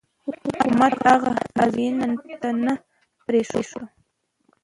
[0.53, 1.31] حکومت هغه
[1.61, 2.07] ازموینې
[2.41, 2.73] ته نه
[3.25, 3.87] پرېښود.